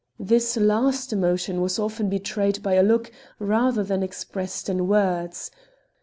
[0.19, 5.51] This last emotion was often betrayed by a look rather than expressed in words.